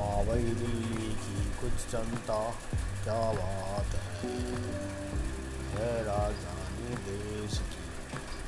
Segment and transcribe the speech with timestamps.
[0.00, 2.38] वावई दिल्ली की कुछ जनता
[3.04, 4.30] क्या बात है।
[5.74, 7.84] है राजधानी देश की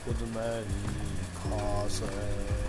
[0.04, 2.62] खुद मेरी खास है।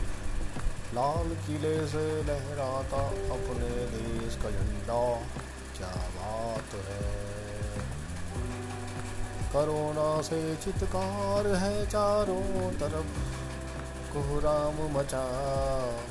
[0.95, 5.03] लाल किले से लहराता अपने देश का झंडा,
[5.77, 7.33] क्या बात है।
[9.53, 13.22] कोरोना से चित्कार है चारों तरफ़
[14.13, 15.23] कोहराम मचा,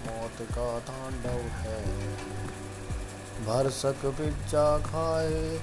[0.07, 1.83] मौत का तांडव है।
[3.47, 5.61] भरसक पिज्जा खाए,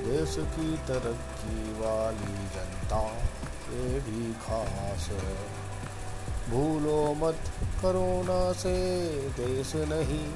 [0.00, 3.00] देश की तरक्की वाली जनता
[3.72, 5.60] ये भी खास है।
[6.50, 7.40] भूलो मत
[7.82, 10.32] करोना से, देश नहीं,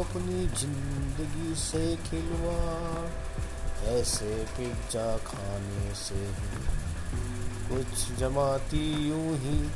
[0.00, 3.39] अपनी ज़िंदगी से खिलवाड़?
[3.84, 6.80] ऐसे पिज्जा खाने से ही
[7.68, 9.70] कुछ जमाती यूँ ही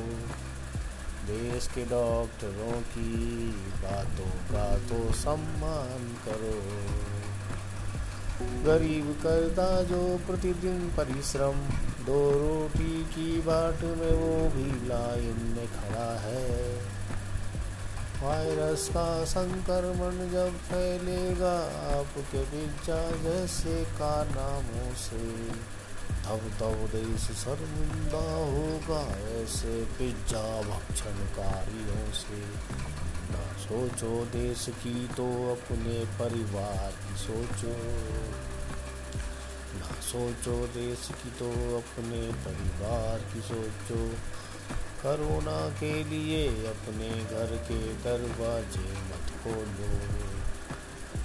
[1.28, 3.48] देश के डॉक्टरों की
[3.84, 6.62] बातों का तो सम्मान करो।
[8.42, 11.56] गरीब करता जो प्रतिदिन परिश्रम
[12.08, 16.76] दो रोटी की बाट में वो भी लाइन में खड़ा है।
[18.24, 21.58] वायरस का संक्रमण जब फैलेगा,
[22.00, 25.48] आपके पिज्जा जैसे का नामों से।
[26.26, 29.02] तब तब देश शर्मिंदा होगा
[29.42, 32.42] ऐसे पिज्जा भक्षणकारियों से।
[33.32, 37.76] ना सोचो देश की तो अपने परिवार की सोचो।
[39.76, 44.10] ना सोचो देश की तो अपने परिवार की सोचो।
[45.04, 49.92] करोना के लिए अपने घर के दरवाजे मत खोलो।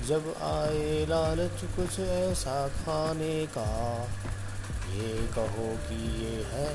[0.07, 4.03] जब आए लालच कुछ ऐसा खाने का,
[4.93, 6.75] ये कहो कि ये है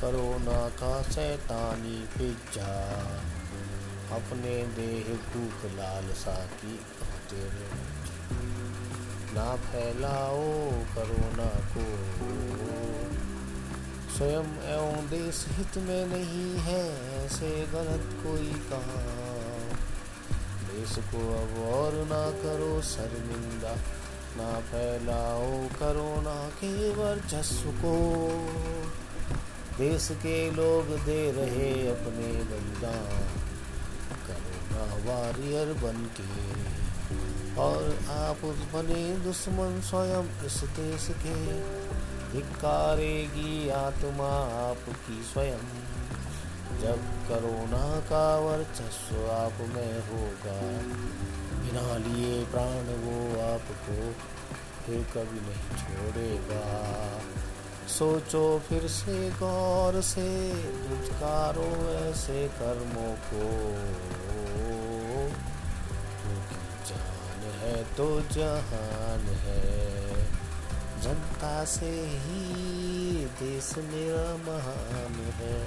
[0.00, 2.74] करोना का शैतानी पिज्जा।
[4.16, 6.80] अपने देह भूख लालसा की
[7.30, 7.66] तेरे
[9.34, 10.44] ना फैलाओ
[10.94, 11.84] करोना को।
[14.16, 16.82] स्वयं एवं देश हित में नहीं है
[17.16, 19.02] ऐसे गलत कोई कहा
[20.68, 23.74] देश को अब और ना करो शर्मिंदा,
[24.36, 27.94] ना फैलाओ करोना के वर्चस्व को।
[29.78, 33.37] देश के लोग दे रहे अपने बलिदान
[35.06, 36.48] वॉरियर बन के
[37.60, 41.60] और आप उस बने दुश्मन स्वयं इस देश के।
[42.32, 44.30] धिकारेगी आत्मा
[44.70, 45.58] आपकी स्वयं।
[46.80, 50.60] जब करोना का वर्चस्व आप में होगा,
[51.62, 54.12] बिना लिए प्राण वो आपको
[54.86, 56.94] फिर कभी नहीं छोड़ेगा।
[57.88, 60.26] सोचो फिर से गौर से
[60.82, 63.46] धुचकारो ऐसे कर्मों को।
[66.88, 69.64] जान है तो जहान है,
[71.02, 75.57] जनता से ही देश मेरा महान है।